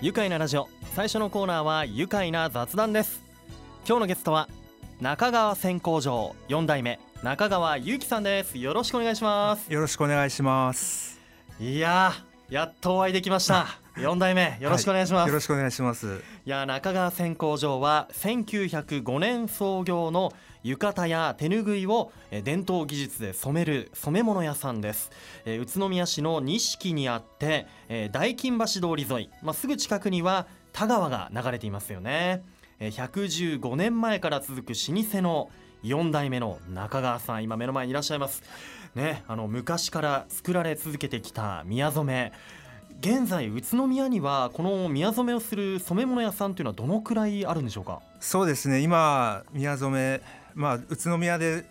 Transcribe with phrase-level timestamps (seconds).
[0.00, 0.68] 愉快なラジオ。
[0.94, 3.20] 最初のコーナーは愉快な雑談です。
[3.84, 4.48] 今日のゲストは
[5.00, 6.36] 中川線工場。
[6.48, 8.58] 4代目中川祐樹さんです。
[8.58, 9.72] よろしくお願いします。
[9.72, 11.18] よろしくお願いします。
[11.58, 13.66] いやーやっとお会いできました。
[13.98, 16.22] 4代目よろしくお願いします、よろしくお願いします。
[16.46, 20.32] いや中川線工場は1905年創業の
[20.68, 25.10] 浴衣や手ぬぐいをえ伝統技術で染める染め物屋さんです、
[25.46, 32.42] え宇都宮市の錦にあって、え大金橋通り沿い、まあ、すぐ近くには田川が流れていますよね、
[32.80, 35.50] え115年前から続く老舗の
[35.84, 38.42] 4代目の中川さん今目の前にいらっしゃいます。
[38.94, 42.04] ねあの昔から作られ続けてきた宮染。
[42.04, 42.32] め
[43.00, 48.00] 現在宇都宮にはこの宮染めをする染め物屋さんというのはどのくらいあるんでしょうか？
[48.18, 48.80] そうですね。
[48.80, 50.20] 今宮染め
[50.58, 51.64] まあ宇都宮で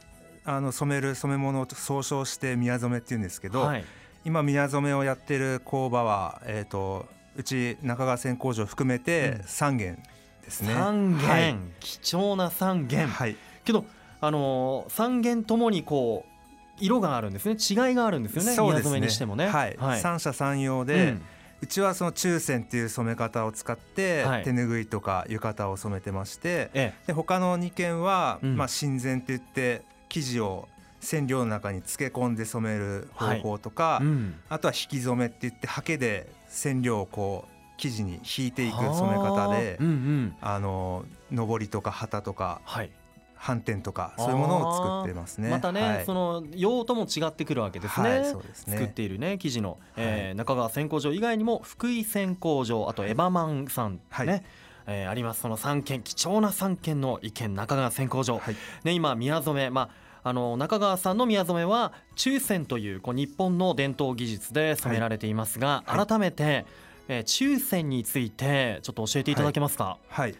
[0.45, 3.83] あの染める染め物を総称して宮染めって言うんですけど、はい、
[4.23, 7.05] 今宮染めをやってる工場はえっ、と
[7.35, 9.01] うち中川線工場含めうん。
[9.03, 10.01] て3軒
[10.41, 11.57] ですね、3軒、はい。
[11.81, 13.35] 貴重な3軒、はい。
[13.65, 13.83] けど
[14.21, 16.37] あのー、3軒ともにこう
[16.79, 17.57] 色があるんですね。
[17.59, 18.53] 違いがあるんですよね。
[18.53, 19.47] そうです宮染めにしてもね。
[19.47, 19.99] はい、はい。
[19.99, 21.21] 三者三様うで、ん
[21.61, 24.43] うちはその中線っていう染め方を使って、はい。
[24.43, 28.57] 手ぬぐいとか浴衣を染めてましてえで他の2件は、うん。
[28.57, 30.67] まあ、新染って言って生地を
[30.99, 34.35] 染料の中に漬け込んで染める方法とか、えうん。
[34.49, 39.83] あとは引き染めって言ってハケで染料をこう生地に引いていく染め方ではあ。
[39.83, 40.35] うんうん。
[40.41, 42.91] あの上りとか旗とかはい
[43.37, 45.49] 斑点とかそういうものを作ってますね。
[45.49, 46.05] またね、はい。
[46.05, 48.73] その用途も違ってくるわけですね、はい、そうですね。
[48.73, 54.43] 作っているね生地の、えーは中川線工場以外にも福井線工場あとエバマンさんね、はい。
[54.87, 55.41] えーあります。
[55.41, 58.55] その3軒貴重な3軒の意見中川線工場、はい。
[58.83, 59.89] ね、今宮染め、ま
[60.23, 66.05] あ、あの中川さんの宮染めは中線というこう日本の伝統技術で染められていますが、はい。
[66.05, 66.65] 改めて、
[67.07, 70.35] えー中線についてちょっと教えていただけますか、はい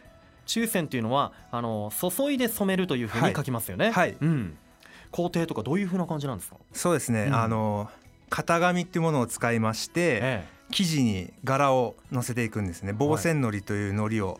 [0.48, 4.18] 中線というのはあの注いで染めるというふうに書きますよね、はい。
[4.20, 4.58] うん、
[5.12, 7.36] 工程とかどういうふうな感じなんですか、そうですね、うん。
[7.36, 7.90] あの
[8.30, 12.94] 型紙っていうものを使いまして、え生地に柄を乗せていくんですね。
[12.94, 14.40] 防染のりというのりを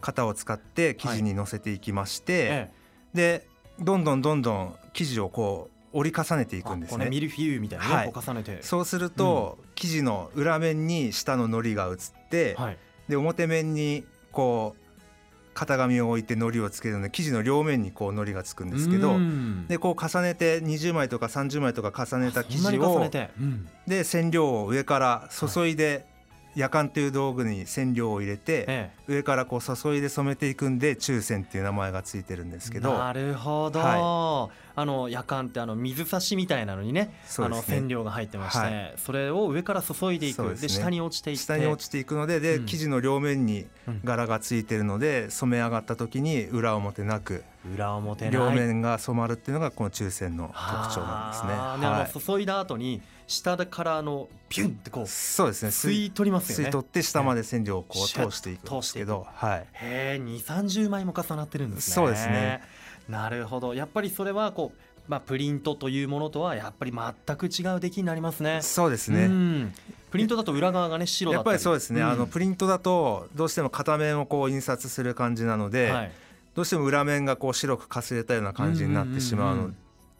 [0.00, 2.70] 型を使って生地に乗せていきまして、え
[3.14, 3.40] え。
[3.40, 3.46] で
[3.78, 7.08] どんどんどんどん生地をこう折り重ねていくんですね。
[7.10, 8.12] ミルフィーユみたいなね、はい。
[8.14, 8.62] 重ねて。
[8.62, 11.96] そうすると、生地の裏面に下ののりが移っ
[12.28, 12.78] て、はい。
[13.08, 14.79] で表面にこう
[15.54, 19.66] 型紙を置いてのりをつけるので生地の両面にこうのりがつくんですけどうん。
[19.68, 23.10] でこう重ねて20枚とか30枚とか重ねた生地を
[23.86, 26.06] で染料を上から注いで、
[26.54, 32.98] 夜間という道具に染料を入れて、え上からこう注いで染めていくんで中線っていう名前がついてるんですえけど。
[32.98, 40.42] なるほど、はあの夜間ってあの水差しみたいなのにねあの染料が入ってまして、はそれを上から注いでいく。
[40.54, 40.68] で,、ね。
[40.68, 41.42] 下に落ちていって。
[41.42, 42.66] 下に落ちていくのでで、うん。
[42.66, 44.00] 生地の両面にうん。
[44.04, 47.44] 柄がついてるので染め上がった時に裏表なく
[47.74, 51.52] 裏表両面が染まるっていうのがこの中線の特徴なんですね。
[51.52, 52.20] はい。
[52.20, 55.68] 注いだ後に下からあのピュンってこうそうですね。
[55.68, 56.64] 吸い取りますよね。
[56.64, 61.94] 吸い取って下まで染料をこう通していくんですけど、はい、へえ2 3 0枚も重なってるんですね。
[61.94, 62.60] そうですね。
[63.08, 63.74] なるほど。
[63.74, 68.62] やっぱりそれはこうまあプリントというものとはやっぱり全く違う出来になりますね。
[68.62, 69.26] そうですね。
[69.26, 69.74] うん。
[70.10, 72.10] プリントだと裏側がね白だやったぱっりりそうですね、ん。
[72.10, 76.12] あのプリントだとどうしても片面をこう印刷する感じなので、はい。
[76.56, 79.70] どうしても裏面がこう白くかすれたような感じになってしまうの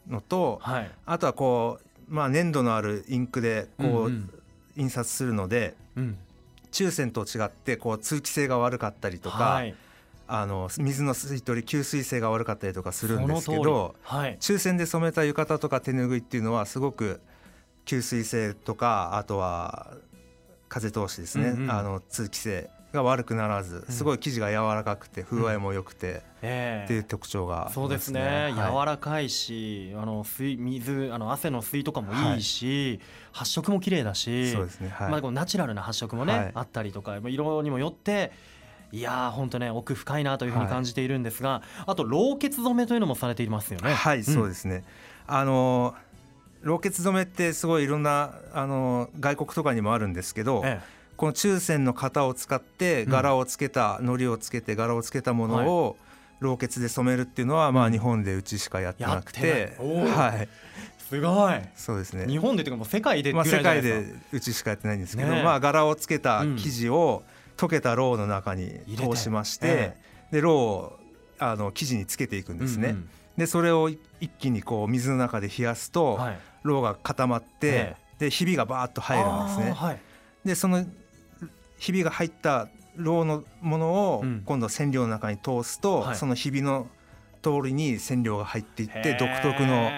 [0.09, 0.91] のと、はい。
[1.05, 4.11] あとはこう、まあ、粘土のあるインクでこう、
[4.79, 6.17] 印刷するのでうん。
[6.71, 9.75] 中線と違ってこう通気性が悪かったりとか、はい。
[10.33, 13.95] あの水の吸い取り吸水性が悪かったりとかするんですけど
[14.39, 17.19] 中線で染めた浴衣とか手ぬぐいっていうのはすごく
[17.85, 19.91] 吸水性とかあとは
[20.69, 28.53] 風通しですね、あの通気性が悪くならずすごい生地が柔らかくて風合いも良くてえっていう特徴がありますそうですね、はい。
[28.53, 32.99] 柔らかいしあの水水あの汗の吸いとかもいいし、
[33.31, 34.89] 発色も綺麗だしそうですね。
[34.89, 36.51] はい、まあ、こうナチュラルな発色もね、はい。
[36.53, 38.31] あったりとかまあ色にもよって
[38.91, 43.93] いやー本当ね奥深いなというふうに感じているんですが、あと老血染めというのもされていますよね。
[43.93, 44.83] はい、そうですね。
[45.27, 45.95] あの
[46.61, 50.81] 老血染めってすごいいろんなあの外国とかにもあるんですけど、え
[51.21, 55.95] この中線の型を使って柄をつけた、糊をつけて柄をつけたものを
[56.39, 60.39] 老血で染めるっていうのは、まあ日本でうちしかやってなくてはい。
[60.41, 60.49] え
[60.97, 61.53] すごい。
[61.75, 62.25] そうですね。
[62.25, 65.43] 日本でというかもう世界でまあ、世界でうちしかやってないんですけど、ねえ。
[65.43, 67.21] まあ柄をつけた生地を
[67.55, 69.97] 溶けたろうの中に通しまして、え
[70.31, 70.99] でろうを
[71.37, 72.89] あの生地につけていくんですね。
[72.89, 73.99] うんでそれを一
[74.39, 77.95] 気にこう水の中で冷やすうと、んはい、ろうが固まって、え。
[78.17, 79.71] でひびがバーッと入るんですね。
[79.71, 79.99] はい。
[80.43, 80.83] でその
[81.81, 84.43] ひびが入ったろうのものをうん。
[84.45, 86.15] 今度染料の中に通すと、はい。
[86.15, 86.87] そのひびの
[87.41, 89.89] 通りに染料が入っていって独特の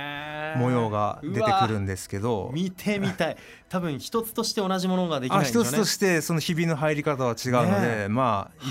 [0.55, 2.51] 模様が出てくるんですけど。
[2.53, 3.37] 見てみたい。
[3.67, 5.69] 多分一つとして同じものができないあんでしょうね。
[5.69, 8.65] 一つとしてそのひびの入り方は違うので、ねまあ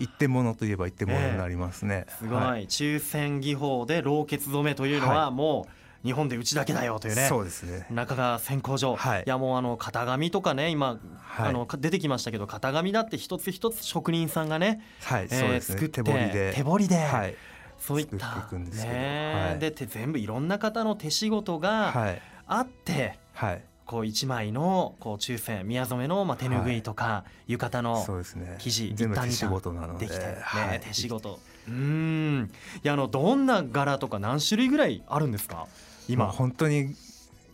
[0.00, 2.04] い一点物といえば一点物になりますね。
[2.18, 2.66] すごい、はい。
[2.66, 7.86] 抽選技法で老血染めというのははもう日本でうちだけだよというねそうですね。
[7.90, 15.74] 中川線工場、はいやもうあの型紙とかね今、はいあの出てきましたけど型紙だって一つ一つ職人さんがね、はい、えーそうですね。
[15.74, 16.52] 作って手彫りで。
[16.54, 17.34] 手彫りではい。
[17.78, 22.22] そういったねはいで手全部いろんな方の手仕事がはい。
[22.46, 23.62] あって、はい。
[23.88, 28.56] こう一枚のこう抽選宮染めのまあ手ぬぐいとか、浴衣のそうですね。
[28.58, 30.04] 生地全部手仕事なので。
[30.06, 30.36] できて、ね。
[30.42, 30.80] はい。
[30.80, 31.40] 手仕事。
[31.66, 32.50] うーん。
[32.84, 35.66] いやあのどんな柄とか何種類ぐらいあるんですか？
[36.06, 36.26] 今。
[36.26, 36.94] 本当に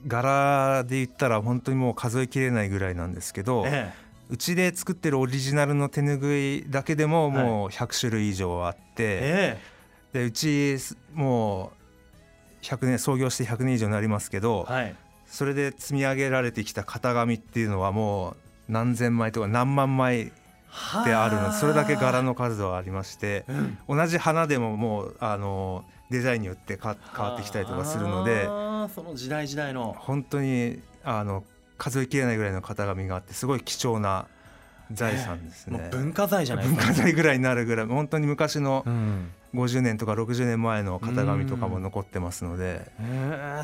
[0.08, 3.92] 柄で言ったら本当にもう数えきれないぐらいなんですけど、え
[4.28, 9.58] うちで作ってるオリジナルの手ぬぐいだけでももう100種類以上あって、え
[10.12, 10.18] え。
[10.18, 10.78] でうち
[11.12, 11.70] も
[12.60, 14.96] う100年創業して100年以上になりますけど、えはい
[15.34, 18.36] それで積み上げられてきた型紙っていうのはもう
[18.68, 20.26] 何千枚とか何万枚
[21.04, 23.78] であるのでそれだけ柄の数はありましてうん。
[23.98, 28.44] 同じ花でももうあのデザインによってか変わってきたりとかするので
[28.94, 29.96] その時代時代の。
[29.98, 31.42] 本当にあの
[31.78, 34.28] 数えきれないぐらいの型紙があってすごい貴重な
[34.92, 35.78] 財産ですね。
[35.78, 36.86] もう文化財じゃないですか。
[36.86, 42.90] 文化財ぐらいになるぐらい本当に昔のうん50年とか60年前の型紙とかも残ってますので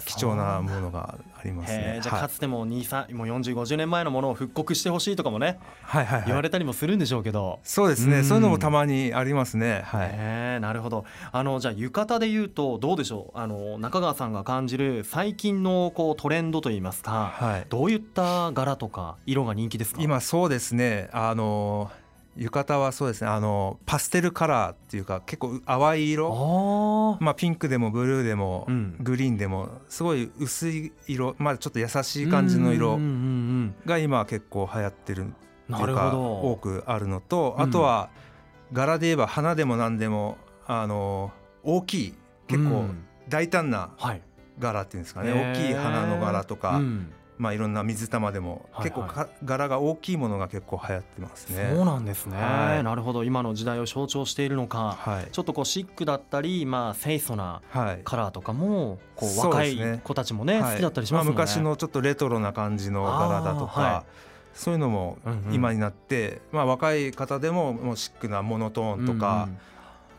[0.07, 2.01] 貴重なものがありますへね。
[2.03, 6.27] じゃあかつても2 3もう4050年前のものを復刻してほしいとかもねはいはいはい。
[6.27, 7.59] 言われたりもするんでしょうけど。
[7.65, 8.11] そうですうん。
[8.13, 9.83] ねそういうのもたまにありますね。
[9.85, 10.61] はい。
[10.61, 11.05] なるほど。
[11.33, 13.39] あのじゃあ浴衣で言うとどうでしょう？
[13.39, 17.67] あの中川さんが感じる最近のこうトレンドといいますかはい。
[17.69, 20.01] どういった柄とか色が人気ですか？
[20.03, 21.09] 今そうですね。
[21.13, 21.91] あの
[22.37, 23.29] 浴衣はそうですね。
[23.29, 27.19] あのパステルカラーっていうか結構淡い色。
[27.21, 28.97] あまあピンクでもブルーでもうん。
[29.01, 31.35] グリーンでもすごい薄い色。
[31.39, 32.99] まあちょっと優しい感じの色
[33.85, 37.65] が今結構流行ってるっていうか多くあるのとうん。
[37.65, 38.11] あとは
[38.73, 41.33] 柄で言えば花でも何でもあの
[41.65, 42.15] 大きい
[42.47, 43.05] 結構うん。
[43.29, 44.23] 大胆なはい。
[44.59, 45.33] 柄っていうんですかね。
[45.33, 46.77] 大きい花の柄とか。
[46.77, 51.73] うんまあいろんな水玉でも結構か柄が大きいものが結構流行ってますね。
[51.75, 52.85] そうなんですね、はい。
[52.85, 53.25] なるほど。
[53.25, 54.99] 今の時代を象徴しているのか。
[55.01, 55.29] はい。
[55.33, 58.01] ちょっとこうシックだったりまあ清楚なはい。
[58.05, 60.73] カラーとかもこう若い子たちもね、はい。
[60.73, 64.05] 好きだったりしますね、あ、昔のちょっとレトロな感じの柄だとか、
[64.53, 65.17] そういうのも
[65.51, 69.49] 今になって、まあ、若い方でももうシックなモノトーンとか、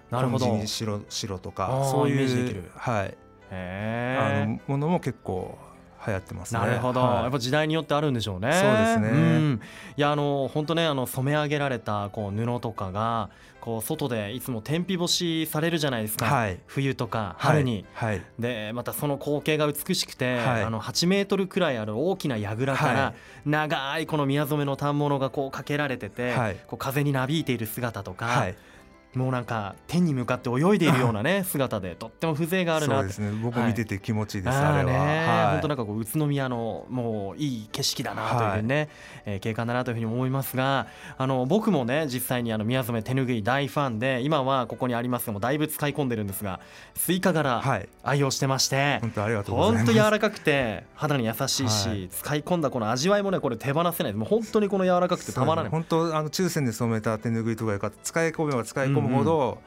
[0.09, 0.65] なるほど。
[0.65, 2.61] 白白とあかーそうイメージできる。
[2.61, 3.15] いう、はい、
[3.51, 5.57] へあえのものも結構
[6.05, 6.59] 流行ってますね。
[6.59, 7.23] なるほど、はい。
[7.23, 8.51] やっぱ時代によってあるんでしょうね。
[8.53, 8.71] そう
[9.03, 9.37] ですね。
[9.39, 9.61] ん。
[9.97, 16.25] いやあの本当ねあの染め上げられたこう布とかがこう外でいつも天日干しされるじゃないですか。
[16.25, 16.59] はい。
[16.65, 17.85] 冬とか春に。
[17.93, 20.63] はい、はいでまたその光景が美しくて、はい。
[20.63, 23.13] あの8メートルくらいある大きな櫓から、は
[23.45, 23.49] い。
[23.49, 26.55] 長いこの宮染めの反物がこうかけられてて、はい。
[26.67, 28.55] こう風になびいている姿とか、はい、
[29.15, 33.13] もうなんか天に向かって泳いでいるようなね 姿でとっても風情があるなって。
[33.13, 33.41] そうですね。
[33.43, 35.05] 僕見てて気持ちいいです、あーあれは。
[35.05, 35.51] ねはい。
[35.51, 38.89] 本当なんかこう宇都宮のもういい景色だなというふうにね、
[39.25, 40.87] えー景観だなというふうに思いますが
[41.17, 46.59] あの僕もね実際にあの宮染手ぬぐい大ファンで今はここにありますがもうだいぶ使い込んでるんですが
[46.95, 48.99] スイカ柄はい、愛用してまして。
[49.01, 49.85] 本当ありがとうござい本ます。
[49.87, 52.09] 当柔らかくて肌に優しいし、はい。
[52.09, 57.97] 使い込んだこの味わいもねこれ手放せないもう本当にこの柔らかくてたまらない、本当あの注染で染めた手ぬぐいとかよかった。
[58.03, 59.59] 使い込めば使い込むほど、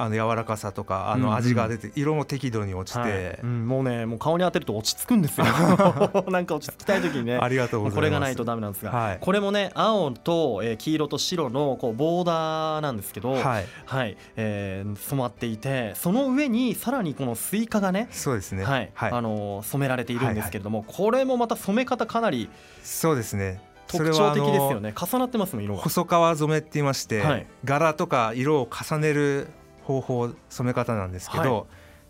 [0.00, 3.38] あの柔らかさとかあの味が出て、色も適度に落ちて、はい。
[3.42, 5.46] うん、もうねもう顔に当てると落ち着くんですよ。
[6.30, 7.36] なんか落ち着きたい時にね。
[7.36, 7.94] ありがとうございます。
[7.96, 9.18] これがないとダメなんですが、はい。
[9.20, 13.66] これもね青と、えー黄色と白のこうボーダーなんですけど、はい。
[13.86, 14.16] はい。
[14.36, 18.64] えー染まっていてその上にさらにこのスイカがねそうですね。
[18.64, 18.90] はい。
[18.94, 19.12] はい。
[19.12, 22.48] あのー染められているんですけれども、これもまた染め方かなり
[22.84, 23.60] そうですね。
[23.64, 24.94] そ特徴的ですよのね。
[24.94, 25.82] 重なってますもん色が。
[25.82, 27.46] 細川染めって言いまして、はい。
[27.64, 29.48] 柄とか色を重ねる
[29.82, 31.64] 方法染め方なんですけど、はい。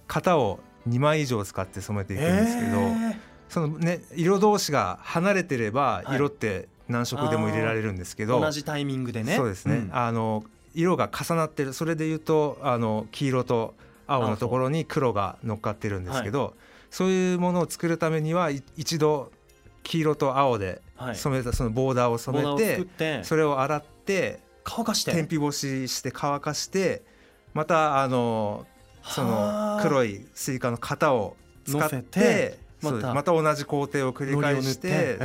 [0.08, 3.18] 型を2枚以上使って染めていくんですけど、え
[3.48, 6.16] そのね色同士が離れてればはい。
[6.16, 9.36] 色って何色でも入れられるんですけど、ー同じタイミングでね。
[9.36, 9.90] そうですね、ん。
[9.92, 10.44] あの
[10.74, 13.74] 色が重なってるそれでいうとあの黄色と
[14.06, 14.48] 青のと。
[14.48, 16.54] ころに黒が乗っかってるんですけど、
[16.90, 19.30] そういうものを作るためにはい一度
[19.82, 20.80] 黄色と青ではい
[21.14, 25.12] 染めたそのボーダーを染めて、それを洗って乾かして。
[25.12, 27.02] 天日干しして乾かして
[27.54, 28.66] またあの
[29.02, 33.14] その黒いスイカの型を使っててまた。
[33.14, 35.18] また同じ工程を繰り返して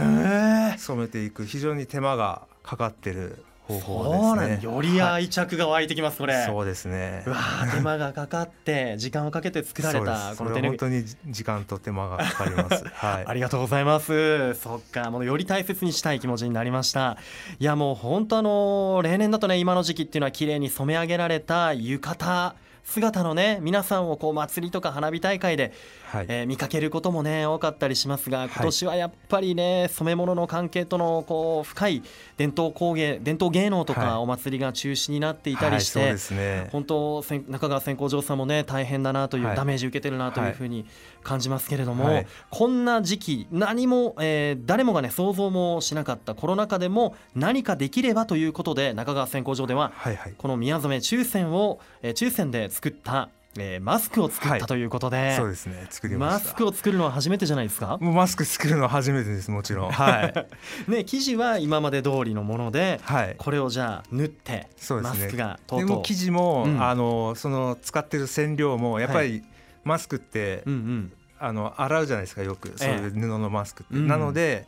[0.78, 1.46] 染めていく。
[1.46, 4.60] 非常に手間がかかってる方法ですね。
[4.62, 7.30] より愛着が湧いてきますこれ、そうですねう。
[7.30, 12.84] わー手間がかかって時間をかけて作られたこの手本当に時間と手間がかかります。
[12.94, 13.26] はい。
[13.26, 14.54] ありがとうございます。
[14.56, 17.18] そっか、もうより大切にしたい気持ちになりました。
[17.60, 22.54] いや、もう本当あの例年だとね、今の時期っていうのは綺麗に染め上げられた浴衣
[22.84, 25.72] 姿のね、皆さんをこう祭りとか花火大会で、
[26.14, 26.26] はい。
[26.30, 32.04] えー見かけることもね多かったりしますが、今年はやっぱりね染め物の関係とのこう深い
[32.38, 36.70] 伝統工芸伝統芸能とはいかお祭りが中止になっていたりして、はい、そうですね。
[36.72, 40.86] 本当中川千工場さんもね大変だなという、はいダメージ受けてるなというふうに
[41.24, 49.92] 感じますけれども、はいこんな時期何も、えー誰もがね想像もしなかったコロナ禍でも何かできればということで中川千工場では。
[50.38, 54.60] この宮染抽選を、えー抽選で作った、えーマスクを作っはい。
[54.60, 55.86] たということで、そうですね。
[55.90, 56.50] 作りました。
[56.50, 57.98] マスクを作るのは初めてじゃないですか？
[58.02, 59.92] もうマスク作るのは初めてですもちろん。
[59.92, 60.34] はい。
[60.92, 63.36] ね生地は今まで通りのものではい。
[63.38, 65.20] これをじゃあ縫ってそうですね。
[65.24, 66.84] マスクがとうでもとう生地も、うん。
[66.84, 69.44] あのその使ってる染料もやっぱり、
[69.84, 71.14] マスクって、うんうん。
[71.40, 72.74] あの洗うじゃないですかよく。
[72.78, 74.08] そういう布のマスクって、うん。
[74.08, 74.66] なので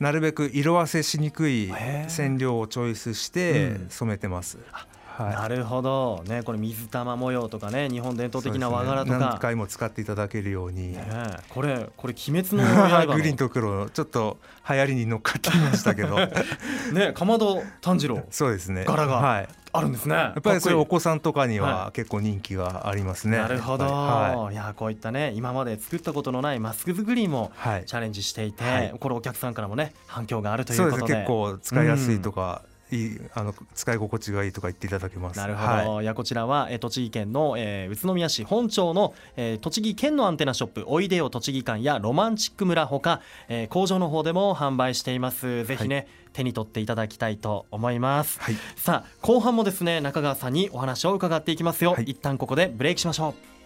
[0.00, 1.72] なるべく色あせしにくい
[2.08, 3.88] 染料をチョイスしてうん。
[3.88, 4.58] 染めてます、
[5.22, 5.34] はい。
[5.34, 6.22] なるほど。
[6.26, 9.20] ねこれ水玉模様とかね日本伝統的な和柄とそうですね。
[9.20, 13.14] 何か、回も使っていただけるように、ねえこれこれ鬼滅の 刃の。
[13.14, 16.16] グリーンと黒のちょっと流行りに乗っかっていましたけど。
[16.92, 18.22] ねかまど炭治郎。
[18.30, 18.84] そうですね。
[18.84, 20.14] 柄がはい、あるんですね。
[20.14, 23.92] ややっぱりそれおこ子さんとかにはは結構人気がありますね、なるほど、、やっ
[24.44, 24.56] ぱり。
[24.56, 28.94] やこういったね今まで作ったことのないマスク作りもはい、はいチャレンジしていて、はい。
[28.98, 30.96] これお客さんからもね反響があるといそううで。
[30.96, 35.36] すことで結構使いやすいとか、いいあの使い心地がいいとか言っていただけます。
[35.36, 36.04] なるほど、はい。
[36.04, 45.64] い、やこちらは、えー栃木県の、えー宇都宮市本町の、えー栃木県のアンテナショップおいでよ栃木館やロマンチック村ほか、えー工場の方でも販売しています。
[45.64, 48.56] ぜひね、手に取っていただきたいと思います、はい。
[48.76, 52.04] さあ後半もですね中川さんにお話を伺っていきますよ、はい。
[52.04, 53.57] 一旦ここでブレイクしましょう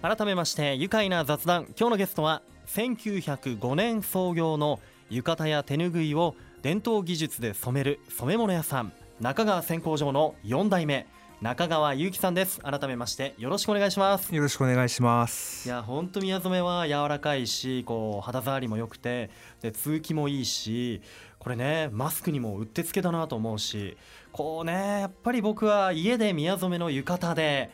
[0.00, 1.64] 改めまして愉快な雑談。
[1.76, 4.78] 今日のゲストは1905年創業の
[5.10, 11.08] 浴衣や手ぬぐいを伝統技術で染める染め物屋さん中川線工場の4代目
[11.40, 12.60] 中川祐樹さんです。
[12.60, 14.32] 改めましてよろしくお願いします。
[14.32, 15.68] よろしくお願いします。
[15.68, 19.30] いや本当宮染めは柔らかいしこう肌触りも良くて
[19.62, 21.02] で通気もいいし
[21.40, 23.96] これねマスクにもうってつけだなと思うし
[24.30, 27.70] こうねやっぱり僕は家で宮染めの浴衣で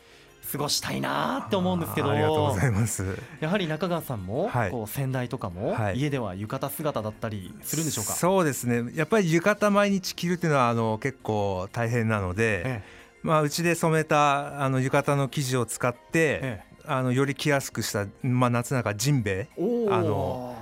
[0.52, 2.10] 過ごしたいなって思うんですけど。
[2.10, 3.04] ありがとうございます。
[3.40, 4.70] やはり中川さんも、はい。
[4.70, 5.98] こう先代とかも、はい。
[5.98, 8.12] 家では浴衣姿だったりするんでしょうか？
[8.12, 8.92] そうですね。
[8.94, 12.82] やっぱり浴衣毎日着るっていうのはあの結構大変なので、え
[13.22, 16.74] まあ、うちで染めたあの浴衣の生地を使って、ええ。
[16.86, 19.94] あのより着やすくした、まあ、夏なんかジンベえ、おー。
[19.94, 20.54] あの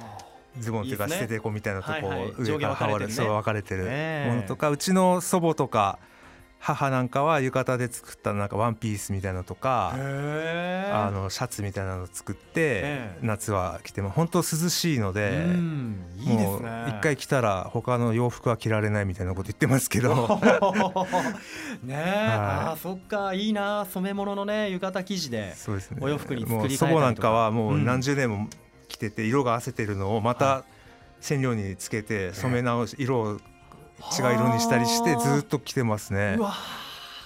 [0.61, 2.87] ズボンというか捨ててこみたいなとこ上う分か
[3.53, 5.99] れてるええものとか、うちの祖母とか
[6.65, 13.19] 母なんかは浴衣で作ったなんかワンピースみたいなのとか、あのシャツみたいなのを作って、ええ。
[13.21, 15.45] 夏は着ても本当涼しいので。
[16.25, 16.61] も。
[16.89, 20.39] 一回着たら他の洋服は着られないみたいなこと言ってますけど。
[21.83, 23.85] ねえ、あーそっかいいな。
[23.87, 25.99] 染め物のね浴衣生地でそうですね。
[26.01, 26.91] お洋服に作りもう変えたりとか。
[26.93, 28.49] 祖母なんかはもううん何十年も
[28.87, 30.63] 着てて色があせてるのをまた
[31.21, 33.41] 染料につけて染め直し色を
[34.19, 36.37] 違う色にしたりしてずっと着てますね。
[36.39, 36.55] うわ。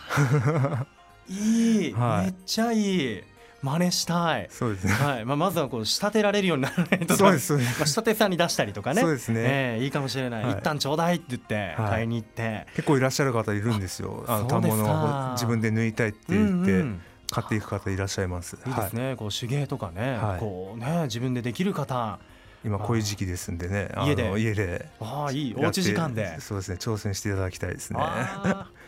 [0.08, 0.86] ー
[1.28, 2.24] いい、はい。
[2.26, 3.22] めっちゃいい。
[3.62, 4.46] 真似したい。
[4.50, 4.92] そうですね。
[4.92, 7.78] はい、まあ、まずはこう仕立てられるようにならないとそうですそうです。
[7.80, 9.00] まあ、仕立てさんに出したりとかね。
[9.00, 9.40] そうですね。
[9.40, 10.52] ええいいかもしれない、はい。
[10.52, 11.90] 一旦ちょうだいって言ってはい。
[11.90, 14.24] 買いに行って、結構いらっしゃる方いるんですよ。
[14.28, 17.02] あの反物を自分で抜いたいって言ってうんうん。
[17.28, 18.56] 買っていく方いらっしゃいます。
[18.66, 20.40] いいですね、こう手芸とかね、はい。
[20.40, 22.20] こうね自分でできる方
[22.66, 24.32] 今こういう時期ですんでね家で。
[24.38, 25.54] 家でああいい。
[25.56, 26.40] おうち時間で。
[26.40, 28.00] そうですね挑戦していただきたいですね。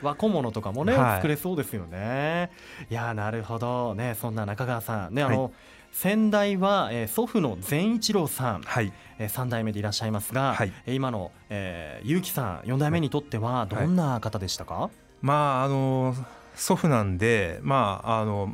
[0.02, 1.16] 和小物とかもね、はい。
[1.16, 2.50] 作れそうですよね。
[2.90, 3.94] いやーなるほど。
[3.94, 5.14] ねそんな中川さん。
[5.14, 5.52] ねあの、はい。
[5.92, 8.92] 先代は、えー祖父の善一郎さん、はい。
[9.18, 10.72] えー、3代目でいらっしゃいますが、はい。
[10.86, 14.90] えー今の、えー、結城さん4代目にとってはどんな方でしたか、
[15.22, 16.14] まああの
[16.56, 18.50] 祖父なんでまああの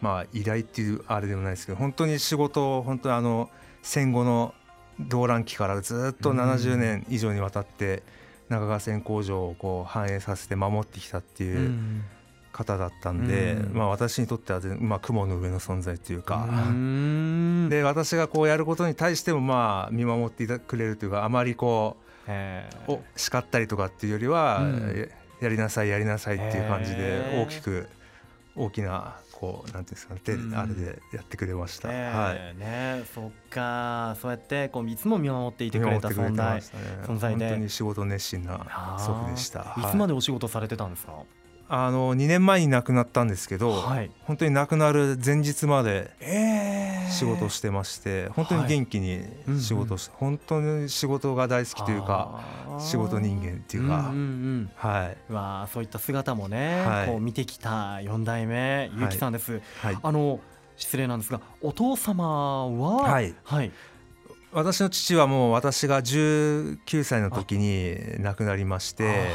[0.00, 3.50] まあ依頼っていうあれでもないですけど本当に仕事を本当にあの
[3.82, 4.54] 戦後の
[5.00, 6.40] 動乱期からずっとうん。
[6.40, 8.02] 70年以上にわたって
[8.48, 12.04] 中川線工場をこう繁栄させて守ってきたってういうん。
[12.52, 13.76] 方だったんで、うん。
[13.76, 16.46] まあ私にとっては全、まあ、雲の上の存在というか。
[17.68, 22.92] で私がこうやることに対してもまあ見守ってくれるというかあまりこえー。
[22.92, 24.96] うお叱ったりとかっていうよりは、うん。
[24.98, 25.06] や
[25.42, 27.42] やりなさいやりなさいっていう感じへでー。
[27.42, 27.86] 大きく
[28.56, 30.54] 大きなこうなんていうんですかね手うん。
[30.58, 32.36] あれでやってくれました、ねはい。
[32.38, 34.16] えねそっか。
[34.20, 36.60] そうやってこういつも見守っていてくれた存在
[37.04, 37.46] 存在で。
[37.46, 39.76] 本当に仕事熱心な祖父でした。
[39.76, 39.90] い。
[39.90, 41.12] つまででお仕事されてたんですか？
[41.68, 44.10] あの2年前に亡くなったんですけど、はい。
[44.22, 46.75] 本当に亡くなる前日までえ
[47.10, 49.24] 仕事をしてまして本当に元気に
[49.60, 52.40] 仕事をして、本当に仕事が大好きというか
[52.80, 54.70] 仕事人間っていうか、うんうんうん。
[54.76, 57.06] はい、うわあそういった姿もね、はい。
[57.08, 60.40] こう見てきた4代目ゆうきさんです、はい、あの
[60.76, 63.34] 失礼なんですがお父様ははい。
[63.44, 63.72] はい、
[64.52, 69.34] 私の父はもう私が19歳の時に亡くなりまして、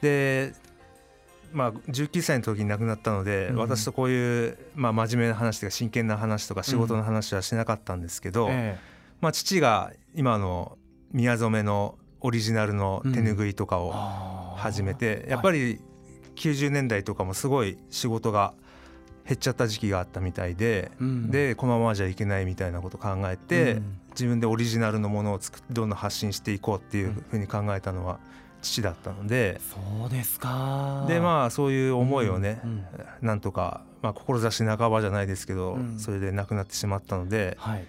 [0.00, 0.54] で
[1.56, 8.78] まあ、19歳の時に亡くなったので、うん私とこういう、まあ、真面目な話とか真剣な話とか仕事の話はしなかったんですけど、え
[9.22, 10.76] まあ、父が今の
[11.12, 13.90] 宮染めのオリジナルの手ぬぐいとかえを
[14.56, 15.80] 始めて、やっぱり
[16.34, 18.52] 90年代とかもすごい仕事が
[19.24, 23.98] 減っちゃった時期があったみたいで、うんでこのままじゃいけないみたいなことを考えて、うん。
[24.10, 28.18] 自分でオリジナルのものを作ってどんどん発信していこうっていうふうに考えたのは
[28.66, 31.04] 父だったので、そうですか。
[31.08, 32.84] でまあそういう思いをね、うんうん。
[33.22, 35.98] なんとか、まあ、志半ばじゃないですけど、うん。
[35.98, 37.86] それで亡くなってしまったのではい。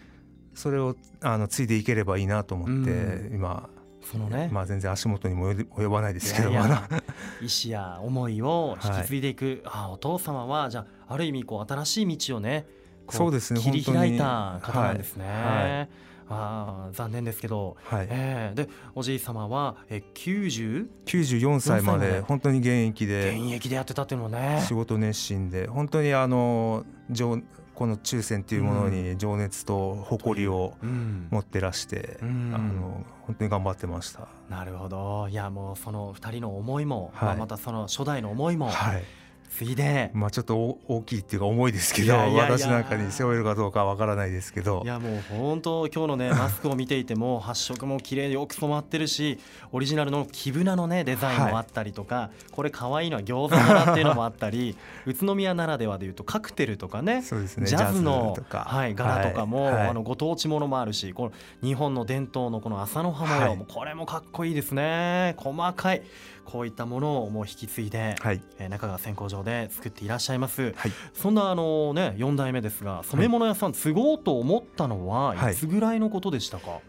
[0.53, 3.35] それをあのついでいければいいなと思って、うん。
[3.35, 3.69] 今、
[4.11, 6.63] そのね、まあ、全然足元にも及及ばないですけどいや
[7.41, 12.65] 意思や思いを引き継いでいく、ああお父様はじゃあある意味こう新しい道をね
[13.05, 15.35] こそうですね切り開いた方なんですね、はい。
[15.35, 15.87] はあ
[16.29, 22.11] あ残念ですけど、はい、ええでおじい様はえ90 94歳ま4歳まで。
[22.11, 23.35] で本当に現役で。
[23.35, 24.63] 現役でやってたっていうのもね。
[24.67, 25.67] 仕事熱心で。
[25.67, 27.41] 本当にあの情
[27.73, 31.27] この抽選っていうものに情熱と誇りをうん。
[31.29, 32.51] 持ってらして、うん。
[32.53, 34.27] あの本当に頑張ってました。
[34.49, 35.27] なるほど。
[35.29, 37.29] いやもうその2人の思いも、はい。
[37.29, 39.03] まあまたその初代の思いもはい
[39.49, 44.81] 継いで、まあ、ちょっとお大きいっていうか重いですけど私なんかに背負えるかどうかは分からないですけど。
[44.83, 49.39] いやもう本当今日のね マスクを見ていても発色も綺麗でよく染まってるし
[49.71, 57.67] オリジナルの木舟のねデザインもあったりとか、これ可愛いのは餃子柄っていうのもあったり 宇都宮ならではでいうとカクテルとかねそうですね。
[57.67, 59.73] ジャズのはい、柄とかも、はい。
[59.73, 59.87] はい。
[59.89, 61.31] あのご当地ものもあるしこの
[61.61, 65.35] 日本の伝統のこの麻の葉模様も、これもかっこいいですね。
[65.37, 66.01] 細かい。
[66.45, 68.41] こういったものをもう引き継いで、はい。
[68.57, 70.73] えー中川線香場で作っていらっしゃいます。
[70.75, 70.91] はい。
[71.13, 75.53] そんなあのね4代目ですが染め物屋さん継ごうと思ったのははい。
[75.53, 76.79] いつぐらいのことでしたか、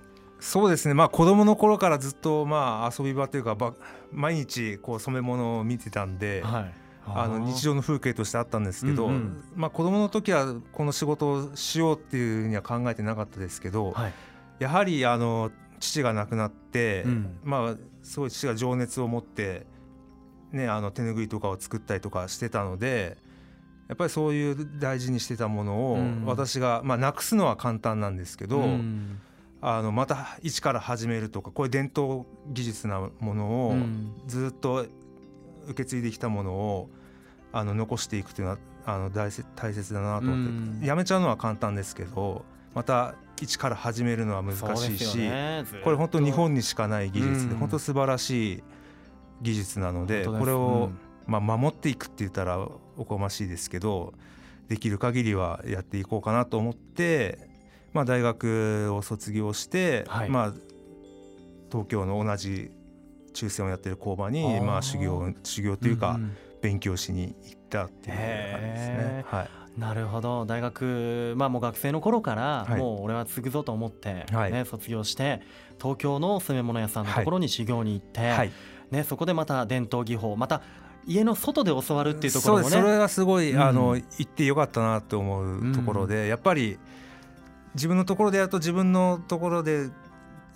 [0.40, 0.94] そうですね。
[0.94, 3.74] まあ子供の頃からずっとまあ遊び場というかば
[4.12, 6.72] 毎日こう染め物を見てたんで、はい。
[7.14, 9.44] あの日常の風景としてあったんですけど、うんうん。
[9.56, 14.12] まあ、子供の時はこの仕事をしようっていうには考えてなかったですけど、はい。
[14.58, 17.38] やはりあの父が亡くなって、うん。
[17.44, 19.64] まあすごい父が情熱を持って、
[20.52, 23.18] ね、あの手ぬぐいとかを作ったりとかしてたので
[23.88, 26.24] やっぱりそういう大事にしてたものをうん。
[26.26, 29.18] 私が、まあ、なくすのは簡単なんですけど、うん。
[29.60, 34.12] あのまた一から始めるとかこういう伝統技術なものをうん。
[34.26, 34.86] ずっと
[35.68, 36.90] 受け継いできたものを
[37.52, 40.80] あの残していくというのはあの大切大切だなと思って、うん。
[40.84, 45.30] やめちゃうのは簡単ですけどまた一から始めるのは難しいし、
[45.82, 47.58] これ本当日本にしかない技術で、うん。
[47.58, 48.62] 本当素晴らしい
[49.40, 50.90] 技術なのでこれを
[51.26, 52.58] うん、まあ、守っていくって言ったら
[52.96, 54.14] おこましいですけど
[54.68, 57.38] できる限りはやっていこうかなと思って、
[57.92, 60.28] まあ、大学を卒業して、はい。
[60.28, 60.54] まあ、
[61.70, 62.70] 東京の同じ
[63.32, 66.18] 抽選をやってる工場にまあ修行修行というか、
[66.60, 68.96] 勉強しに行ったっていう感じですね。
[68.98, 69.24] へ。
[69.26, 69.80] はい。
[69.80, 70.44] なるほど。
[70.44, 72.80] 大学まあもう学生の頃からはい。
[72.80, 74.52] もう俺は継ぐぞと思って、はい。
[74.52, 75.40] ね卒業して
[75.80, 78.52] 東京の染め物屋さんのところに修行に行って、はい
[78.90, 80.62] ね、そこでまた伝統技法また
[81.06, 82.68] 家の外で教わるっていうところもね。
[82.68, 83.60] それがすごい、うん。
[83.60, 86.78] あの行ってよかったなと思うところで、やっぱり
[87.74, 89.88] 自分のところでやると自分のところで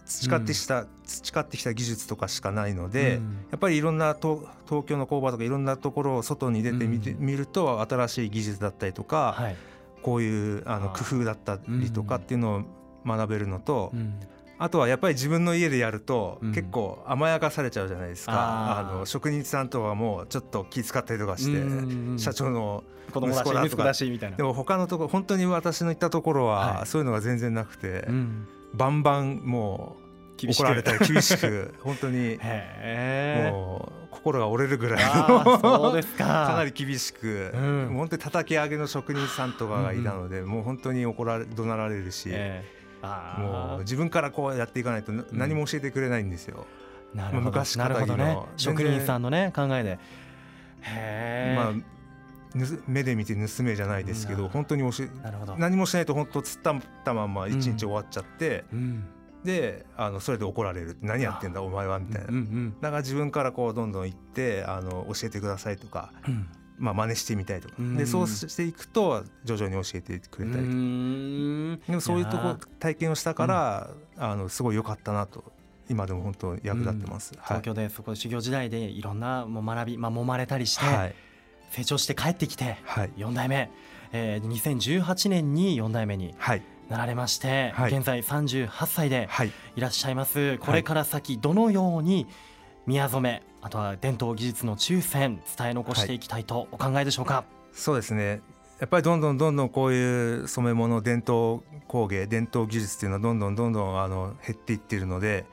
[0.04, 3.46] 培ってきた、培ってきた技術とかしかないので、うん。
[3.50, 7.24] やっぱりいろんな東東京の工場とかいろんなところを外に出てみて、うん。
[7.24, 9.56] 見ると新しい技術だったりとか、はい。
[10.02, 12.62] こういうあの工夫だったりとかっていうのを
[13.06, 14.20] 学べるのと、うん
[14.62, 16.52] あとはやっぱり自分の家でやるとうん。
[16.52, 18.94] 結構甘やかされちゃうじゃないですか、あー。
[18.94, 23.66] あの職人さんとはもうちょっと気遣ったりとかして、うん社長の子供だし息子だとか。
[23.66, 24.36] 息子だしみたいな。
[24.36, 26.86] でも他のところ本当に私の行ったところははい。
[26.86, 28.46] そういうのが全然なくて、うん。
[28.74, 29.96] バンバンも
[30.40, 31.74] う怒られたり厳しく。
[31.82, 32.38] 本当に
[33.50, 35.02] もう心が折れるぐらい。
[35.02, 36.24] あのーそうですか。
[36.46, 37.94] かなり厳しく、うん。
[37.94, 46.66] 本当に叩き上げの職人さんとかがいたので、もう本当に怒られ怒鳴られるし、えーもう自分からこうやっていかないとな何も教えてくれないんですよ。
[47.14, 47.42] なるほど。
[47.42, 48.38] 昔なるほどね。
[48.56, 49.90] 職人さんのね考えで。
[49.90, 49.98] へ
[50.84, 51.72] え、まあ
[52.86, 55.56] 目で見て盗めじゃないですけど、うん本当に教えなるほど。
[55.56, 59.04] 何もしないと本当突っ立ったまま一日終わっちゃって、うん。
[59.44, 60.96] であのそれで怒られる。
[61.02, 62.74] 何やってんだお前はみたいな、うんうん。
[62.80, 66.48] だから自分からこうどんどん行ってあの教えてくださいとか、うん
[66.82, 67.96] まあ真似してみたいとか、うん。
[67.96, 71.80] でそうしていくと徐々に教えてくれたりとか、うん。
[71.86, 75.44] でもそういうとこ体験をしたから、あのすごい良かったなと
[75.88, 77.44] 今でも本当役立ってます、はい。
[77.46, 81.14] 東京でそこ修行時代でいろんなもう学び、まあ、揉まれたりして、はい。
[81.70, 83.10] 成長して帰ってきてはい。
[83.16, 83.70] 4代目、
[84.12, 86.62] えー、2018年に4代目にはい。
[86.88, 87.96] なられまして、はい。
[87.96, 89.52] 現在38歳ではい。
[89.76, 90.58] いらっしゃいます。
[90.58, 92.26] これから先どのように
[92.86, 98.42] 宮染めあとは伝統技術の抽選伝え残していきたいとお考えでしょうか、そうですね。
[98.80, 105.44] やっぱりどんどんどんどんこういう染め物伝統工芸伝統技術っていうのはどんどんどんどんあの減っていっているので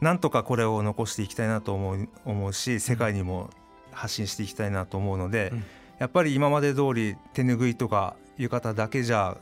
[0.00, 3.50] なんとかこれを残していきたいなと思う思うし世界にも
[3.90, 5.64] 発信していきたいなと思うので、うん。
[5.98, 9.36] やっぱり今まで通り手ぬぐいとか浴衣だけじゃ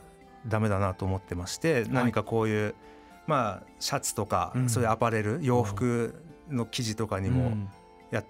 [0.47, 2.75] ダメだなと思ってまして、何かこういう
[3.27, 4.69] まあシャツとか、うん。
[4.69, 7.69] そういうアパレル洋服の生地とかにもうん。
[8.11, 8.23] や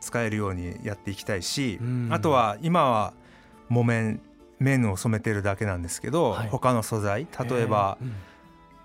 [0.00, 2.08] 使えるようにやっていきたいし、うん。
[2.12, 3.14] あとは今は
[3.68, 4.20] 木綿
[4.58, 6.48] 綿を染めてるだけなんですけど、はい。
[6.48, 8.16] 他の素材例えば、えーうん。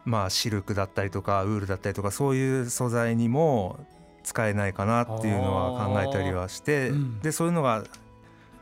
[0.03, 3.79] まあ、シルクだったりとかウールだったりとかそういう素材にも
[4.23, 7.19] 使えないかなっていうのは考えたりはして、うん。
[7.21, 7.83] でそういうのが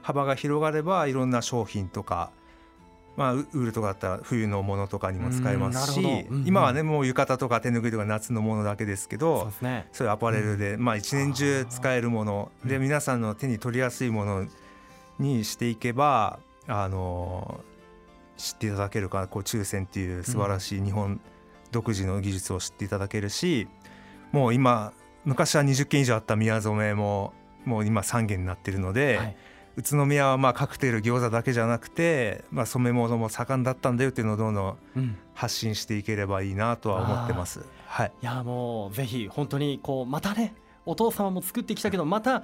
[0.01, 2.31] 幅が広がればいろんな商品とか、
[3.19, 6.47] まあ、ウウールとかだったら冬のものとかにも使えますし、うんうんうん。
[6.47, 9.87] 今はねもう浴衣とか手ぬぐいとか夏のものだけですけそうどですね。
[9.91, 12.49] そういうアパレルで、まあ、一年中使えるもの。
[12.63, 12.69] うん。
[12.69, 14.47] で皆さんの手に取りやすいもの
[15.19, 17.59] にしていけばあの
[18.37, 21.19] 知っていただけるかこう抽選っていう素晴らしい日本
[21.73, 23.67] 独自の技術を知っていただけるし
[24.31, 24.93] もう今
[25.25, 27.33] 昔は20件以上あった宮染めも
[27.65, 29.35] もう今3件になってるので、はい
[29.79, 37.61] 宇都宮はまあカクテル餃子だけじゃなくて、まあ、染め物も盛んだったんだよっていうのをどんどんうん発信していければいいなとは思ってます。
[37.87, 40.53] はい、いやもうぜひ本当にこうまたね
[40.85, 42.43] お父様も作ってきたけどまた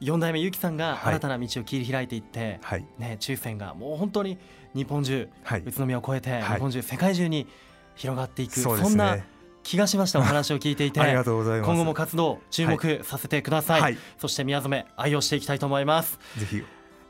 [0.00, 1.14] 4代目ゆきさんがはい。
[1.14, 4.38] 新たな道を切り開いていって、はい、ね、抽選がもう本当に
[4.74, 5.62] 日本中はい。
[5.66, 6.42] 宇、都宮を超えて、はい。
[6.42, 7.46] 日本中世界中に
[7.94, 9.26] 広がっていくそんなね。
[9.62, 11.00] 気がしましたお話を聞いていて。
[11.00, 11.68] ありがとうございます。
[11.68, 16.18] 今後も活動注目させてください、はい、そして宮染め愛用していきたいと思います。
[16.38, 16.62] ぜひ。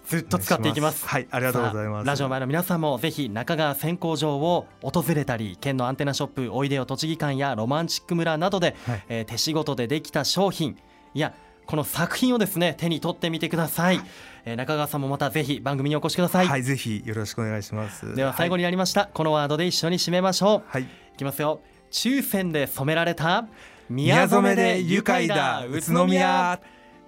[0.06, 1.06] ずっと使っていきます。
[1.06, 2.06] はい、ありがとうございます。
[2.06, 9.04] ラジオ前の皆さんもぜひ中川線香場を訪れたり県のアンテナショップおいでよ栃木館やロマンチック村などで、はい。
[9.08, 10.76] えー手仕事でできた商品。
[11.14, 11.32] いや
[11.66, 14.00] この作品をですね手に取ってみてください、
[14.44, 18.14] えー中川さんもまたぜひ番組にお越しください、はい、ぜひよろしくお願いします。
[18.16, 20.62] では最後に、になりました、このワードで一緒に締めましょう。
[20.66, 20.86] はい、い
[21.16, 21.60] きますよ
[21.90, 23.46] 抽選で染められた
[23.88, 26.60] 宮染めで愉快だ宇都宮。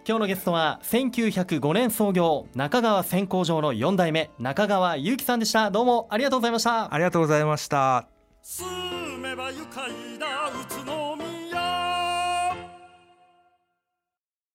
[0.06, 8.08] 今日のゲストは1905年創業中川線香場の4代目中川祐樹さんでしたどうもありがとうございましたありがとうございました。
[8.42, 8.66] 住
[9.18, 11.21] めば愉快だ宇都